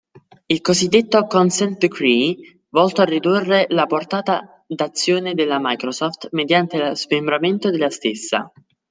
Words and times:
Il 0.53 0.61
cosiddetto 0.61 1.27
"Consent 1.27 1.77
Decree", 1.77 2.63
volto 2.69 3.01
a 3.01 3.05
ridurre 3.05 3.67
la 3.69 3.85
portata 3.85 4.63
d'azione 4.67 5.35
della 5.35 5.59
Microsoft 5.61 6.29
mediante 6.31 6.79
lo 6.79 6.95
smembramento 6.95 7.69
della 7.69 7.91
stessa. 7.91 8.51